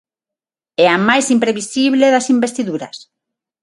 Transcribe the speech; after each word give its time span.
É 0.85 0.87
a 0.95 0.97
máis 1.07 1.27
imprevisible 1.35 2.13
das 2.13 2.27
investiduras. 2.35 2.97